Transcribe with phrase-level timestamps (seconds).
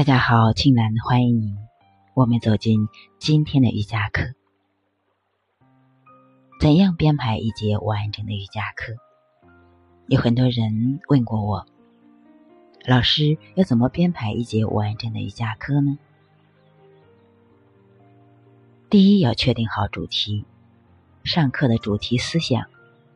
[0.00, 1.58] 大家好，青兰欢迎您。
[2.14, 4.32] 我们走进今天的瑜伽课。
[6.58, 8.94] 怎样编排一节完整的瑜伽课？
[10.06, 11.66] 有很多人问过我，
[12.86, 15.98] 老师要怎么编排一节完整的瑜伽课呢？
[18.88, 20.46] 第一，要确定好主题。
[21.24, 22.64] 上课的主题思想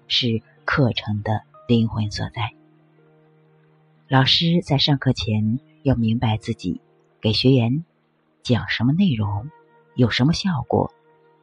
[0.07, 2.53] 是课程的灵魂所在。
[4.07, 6.81] 老师在上课前要明白自己
[7.21, 7.85] 给学员
[8.43, 9.51] 讲什么内容，
[9.95, 10.91] 有什么效果，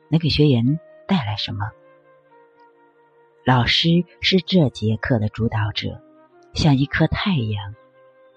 [0.10, 1.70] 能给学员带来什么。
[3.46, 6.02] 老师是这节课的主导者，
[6.56, 7.76] 像一颗太阳，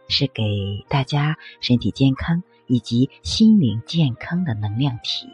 [0.07, 5.27] 是给大家身体健康以及心灵健康的能量体。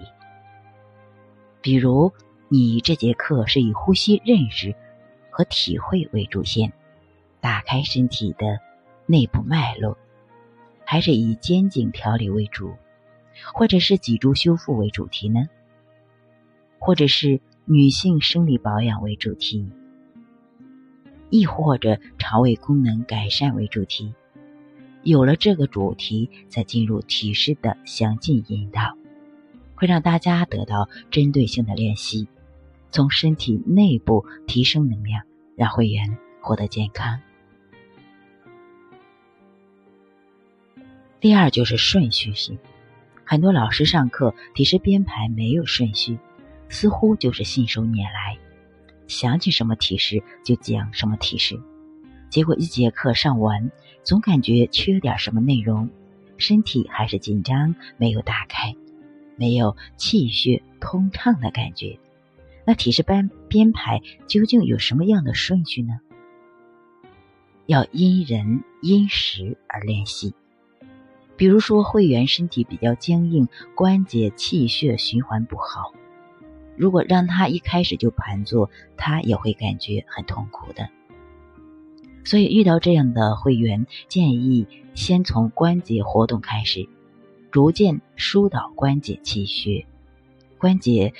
[1.60, 2.12] 比如，
[2.48, 4.76] 你这节课是以呼吸认识
[5.30, 6.72] 和体会为主线，
[7.40, 8.60] 打开身体的
[9.06, 9.98] 内部脉络，
[10.90, 12.74] 还是以肩颈调理为主，
[13.54, 15.48] 或者是脊柱修复为主题呢？
[16.80, 17.40] 或者是？
[17.66, 19.70] 女性生理保养为主题，
[21.28, 24.12] 亦或者肠胃功能改善为主题。
[25.04, 28.96] 有了这个主题，再进入体式的详尽引导，
[29.76, 32.26] 会让大家得到针对性的练习，
[32.90, 35.22] 从身体内部提升能量，
[35.54, 37.20] 让会员获得健康。
[41.20, 42.58] 第二就是顺序性，
[43.24, 46.18] 很多老师上课体式编排没有顺序。
[46.72, 48.38] 似乎就是信手拈来，
[49.08, 51.60] 想起什么提示就讲什么提示，
[52.28, 53.72] 结果一节课上完，
[54.04, 55.90] 总感觉缺点什么内容，
[56.38, 58.72] 身体还是紧张，没有打开，
[59.34, 61.98] 没有气血通畅的感觉。
[62.64, 65.98] 那提示班编排究竟有什么样的顺序呢？
[67.66, 70.34] 要因人因时而练习。
[71.40, 75.94] 比如说，会员身体比较僵硬，关节气血循环不好。
[76.76, 80.90] 如果让他一开始就盘坐，他也会感觉很痛苦的。
[82.24, 86.86] 所以遇到这样的会员，建议先从关节活动开始，
[87.50, 89.86] 逐渐疏导关节气血。
[90.58, 91.14] 关节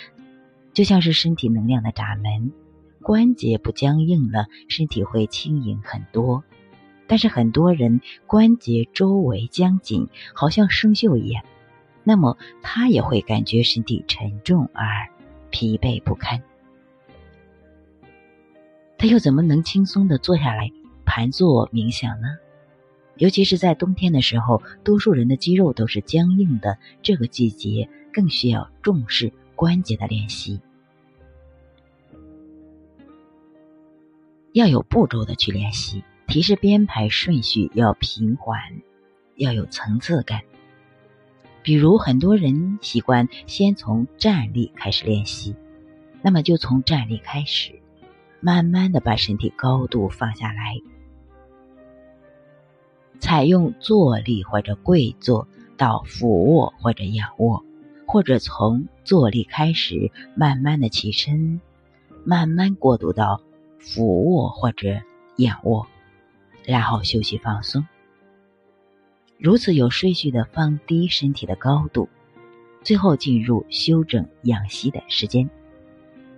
[0.75, 2.53] 就像是身体能量的闸门，
[3.01, 6.45] 关节不僵硬了，身体会轻盈很多。
[7.11, 11.43] 但是很多人关节周围僵紧，好像生锈一样，
[12.05, 14.87] 那么他也会感觉身体沉重而。
[15.51, 16.41] 疲惫不堪，
[18.97, 20.71] 他又怎么能轻松的坐下来
[21.05, 22.29] 盘坐冥想呢？
[23.17, 30.61] 尤其是在冬天的时候，多数人的肌肉都是僵硬的，这个季节更需要重视关节的练习，
[34.53, 38.57] 要有步骤的去练习，提示编排顺序要平缓，
[39.35, 40.43] 要有层次感。
[41.65, 45.57] 比如很多人习惯先从站立开始练习，
[46.23, 47.73] 那么就从站立开始，
[48.39, 50.81] 慢慢的把身体高度放下来，
[53.19, 57.65] 采用坐立或者跪坐到俯卧或者仰卧，
[58.07, 61.61] 或者从坐立开始，慢慢的起身，
[62.23, 63.43] 慢慢过渡到
[63.81, 65.01] 俯卧或者
[65.37, 65.89] 仰卧，
[66.71, 67.85] 然后休息放松。
[69.39, 72.09] 如此有顺序的放低身体的高度，
[72.85, 75.51] 最后进入休整养息的时间。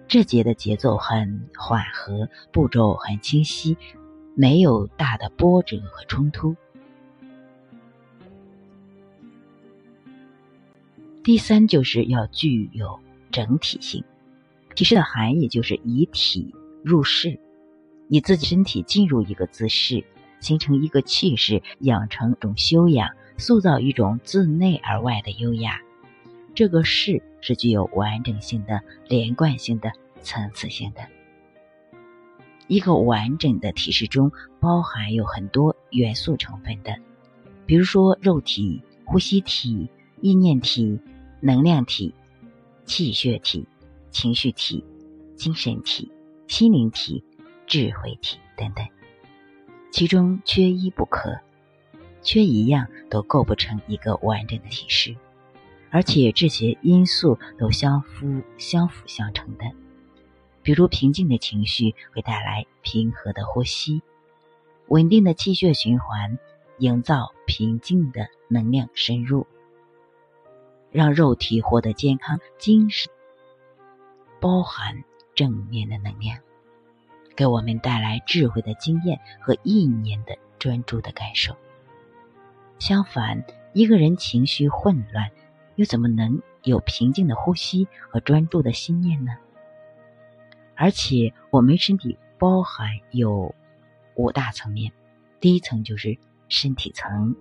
[0.09, 3.77] 这节的节奏很缓和，步骤很清晰，
[4.35, 6.57] 没有大的波折和冲突。
[11.23, 12.99] 第三就是要具有
[13.31, 14.03] 整体性，
[14.75, 17.39] 提示的含义就是以体入势，
[18.09, 20.03] 以自己身体进入一个姿势。
[20.43, 23.09] 形成一个气势，养成一种修养，
[23.39, 25.81] 塑造一种自内而外的优雅。
[26.55, 31.01] 这个势是具有完整性的、连贯性的、层次性的。
[32.67, 34.31] 一个完整的体式中
[34.61, 36.95] 包含有很多元素成分的，
[37.65, 39.89] 比如说肉体、呼吸体、
[40.21, 41.01] 意念体、
[41.41, 42.15] 能量体、
[42.85, 43.67] 气血体、
[44.11, 44.85] 情绪体、
[45.37, 46.11] 精神体、
[46.49, 47.23] 心灵体、
[47.67, 48.85] 智慧体等等。
[49.93, 51.39] 其中缺一不可，
[52.23, 55.15] 缺一样都构不成一个完整的体式，
[55.91, 59.67] 而且这些因素都相辅相辅相成的。
[60.63, 64.01] 比如平静的情绪会带来平和的呼吸，
[64.89, 66.39] 稳定的气血循环，
[66.79, 69.47] 营造平静的能量深入，
[70.91, 73.13] 让肉体获得健康、精神，
[74.41, 75.05] 包含
[75.35, 76.39] 正面的能量。
[77.37, 81.57] 给我们带来智慧的经验和意念的专注的感受。
[82.79, 85.31] 相反，一个人情绪混乱，
[85.77, 89.33] 又怎么能有平静的呼吸和专注的心念呢？
[90.75, 93.55] 而且，我们身体包含有
[94.17, 94.91] 五大层面，
[95.39, 96.19] 第一层就是
[96.49, 97.37] 身体层，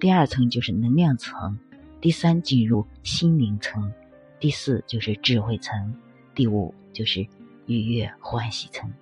[0.00, 1.56] 第二层就是能量层，
[2.00, 3.92] 第三进入心灵层，
[4.40, 5.94] 第四就是智慧层，
[6.34, 7.24] 第五就是
[7.66, 8.92] 愉悦欢喜层。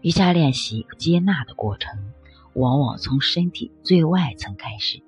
[0.00, 2.12] 瑜伽练习接纳的过程，
[2.54, 5.02] 往往从身体最外层开始，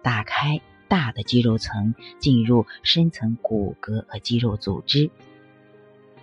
[0.00, 5.10] 打开大的肌肉层，进入深层骨骼和肌肉组织。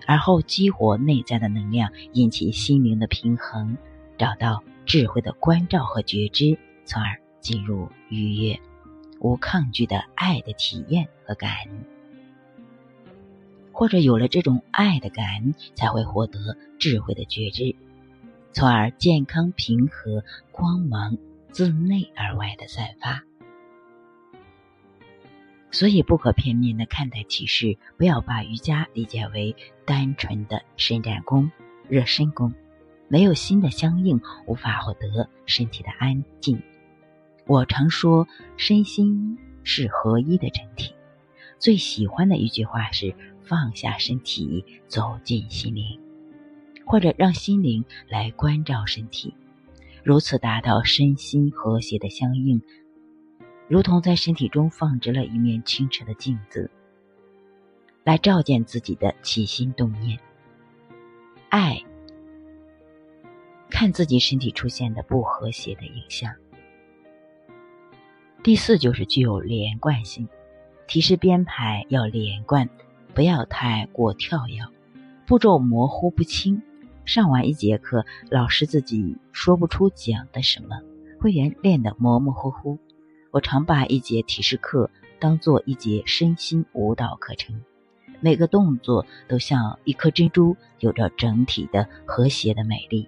[0.05, 3.77] 而后激活内在的能量，引起心灵的平衡，
[4.17, 8.57] 找到智慧的关照和觉知，从而进入愉悦、
[9.19, 11.96] 无抗拒的爱的体验和感恩。
[13.77, 17.75] 或者有了这种爱的感恩，才会获得智慧的觉知，
[18.51, 21.15] 从而健康平和光芒
[21.51, 23.23] 自内而外的散发。
[25.69, 31.51] 所以，不可片面的看待体式，不要把瑜伽理解为单纯的伸展功、
[31.87, 32.51] 热身功。
[33.09, 36.59] 没有心的相应，无法获得身体的安静。
[37.45, 38.27] 我常说，
[38.57, 40.95] 身心是合一的整体。
[41.59, 43.13] 最喜欢的一句话是：
[43.47, 45.99] 放下身体，走进心灵，
[46.85, 49.33] 或者让心灵来关照身体，
[50.03, 52.61] 如此达到身心和谐的相应。
[53.67, 56.69] 如同在身体中放置了一面清澈的镜子，
[58.03, 60.17] 来照见自己的起心动念。
[61.49, 61.81] 爱，
[63.69, 66.33] 看自己身体出现的不和谐的影像。
[68.43, 70.25] 第四就是具有连贯性，
[70.87, 72.69] 提示编排要连贯，
[73.13, 74.63] 不要太过跳跃，
[75.25, 76.61] 步骤模糊不清。
[77.05, 80.81] 上完一节课，老师自己说不出讲的什么，
[81.19, 82.77] 会员练得模模糊糊。
[83.31, 84.89] 我常把一节体式课
[85.19, 87.61] 当做一节身心舞蹈课程，
[88.19, 93.07] 每个动作都像一颗珍珠，有着整体的和谐的美丽。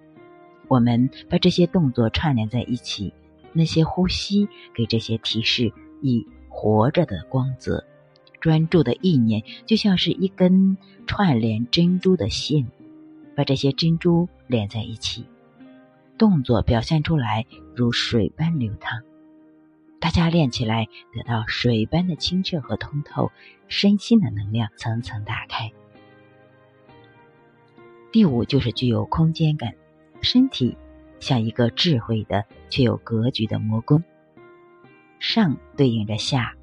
[0.67, 3.13] 我们把这些动作串联在一起，
[3.53, 7.83] 那些呼吸给这些提示以活着的光泽，
[8.39, 10.77] 专注的意念就像是一根
[11.07, 12.65] 串联珍珠的线，
[13.35, 15.25] 把这些珍珠连在一起，
[16.17, 17.45] 动作表现出来
[17.75, 19.01] 如水般流淌。
[19.99, 23.31] 大家练起来，得到水般的清澈和通透，
[23.67, 25.71] 身心的能量层层打开。
[28.11, 29.75] 第五就是具有空间感，
[30.21, 30.77] 身体
[31.19, 34.01] 像一个智慧的却有格局的魔宫，
[35.19, 36.55] 上对应着下，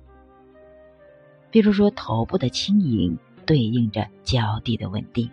[1.56, 3.16] 比如说头部的轻盈
[3.46, 5.30] 对应着脚底的稳定，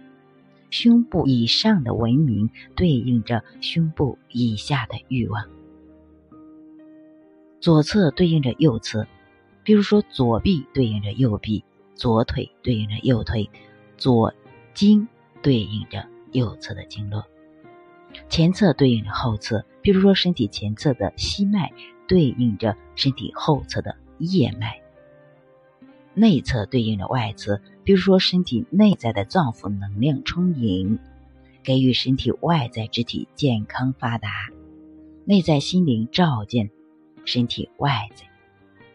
[0.70, 5.46] 胸部以上的文明对应着胸部以下的欲望。
[7.60, 9.06] 左侧对应着右侧，
[9.66, 11.62] 比如说左臂对应着右臂，
[11.94, 13.50] 左腿对应着右腿，
[13.98, 14.34] 左
[14.74, 15.06] 经
[15.42, 17.26] 对应着右侧的经络，
[18.30, 21.74] 前侧对应着后侧，比如说身体前侧的膝脉
[22.08, 24.82] 对应着身体后侧的叶脉，
[26.14, 31.00] 内侧对应着外侧，比如说身体内在的脏腑能量充盈，
[31.64, 34.50] 给予身体外在肢体健康发达，
[35.26, 36.70] 内在心灵照见。
[37.26, 38.26] 身体外在，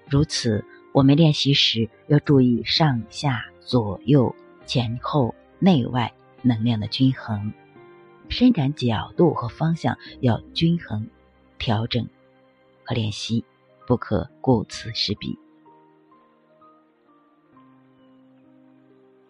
[0.07, 7.55] 如此，我们练习时要注意上下左右前后内外能量的均衡，
[8.29, 11.09] 伸展角度和方向要均衡
[11.57, 12.07] 调整
[12.85, 13.43] 和练习，
[13.87, 15.39] 不可顾此失彼。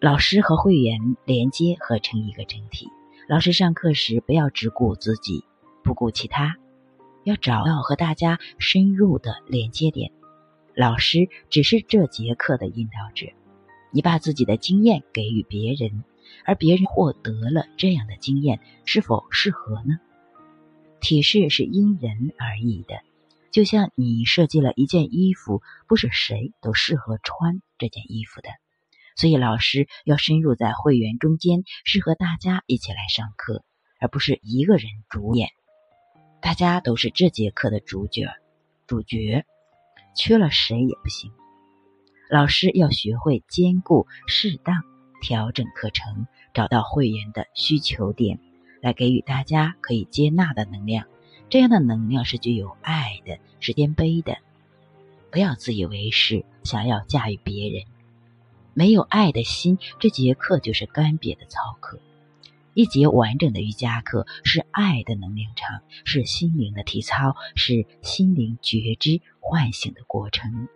[0.01, 2.87] 老师和会员连接合成一个整体。
[3.27, 5.43] 老师上课时不要只顾自己，
[5.83, 6.55] 不顾其他。
[7.25, 10.13] 要找到和大家深入的连接点，
[10.73, 13.27] 老师只是这节课的引导者。
[13.91, 16.05] 你把自己的经验给予别人，
[16.45, 19.99] 而别人获得了这样的经验，是否适合呢？
[21.01, 23.01] 体式是因人而异的，
[23.51, 28.47] 就像你设计了一件衣服，不是谁都适合穿这件衣服的。
[29.19, 33.65] 所以，老师要深入在会员中间，适合大家一起来上课，
[33.99, 35.49] 而不是一个人主演。
[36.39, 38.29] 大家都是这节课的主角，
[38.87, 39.43] 主角
[40.15, 41.33] 缺了谁也不行。
[42.29, 44.83] 老师要学会兼顾、适当
[45.21, 48.39] 调整课程，找到会员的需求点，
[48.81, 51.05] 来给予大家可以接纳的能量。
[51.49, 54.37] 这样的能量是具有爱的，是谦卑的。
[55.29, 57.83] 不要自以为是，想要驾驭别人。
[58.79, 61.99] 没有爱的心，这节课就是干瘪的操课。
[62.73, 70.69] 一节完整的瑜伽课是爱的能量场，是心灵的体操，是心灵觉知唤醒的过程。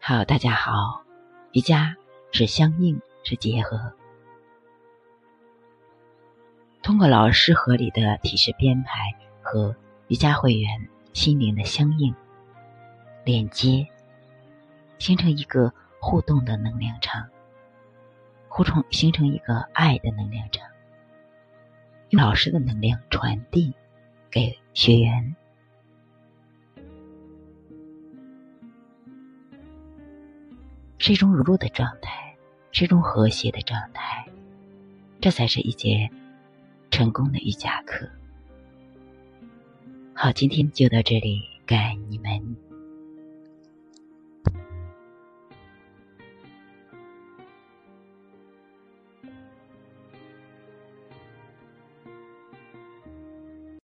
[0.00, 1.04] 好，大家好，
[1.52, 1.94] 瑜伽
[2.32, 3.92] 是相应，是结合。
[6.82, 9.76] 通过老师合理的体式编排和
[10.10, 12.12] 瑜伽会员心灵的相应
[13.24, 13.86] 连接，
[14.98, 17.28] 形成一个互动的能量场，
[18.48, 20.66] 互动形成一个爱的能量场，
[22.08, 23.72] 用老师的能量传递
[24.32, 25.36] 给学员，
[30.98, 32.34] 是一种如入的状态，
[32.72, 34.26] 是一种和谐的状态，
[35.20, 36.10] 这才是一节。
[36.90, 38.10] 成功的瑜伽课。
[40.22, 42.69] 好，今天就到这里，感恩你们。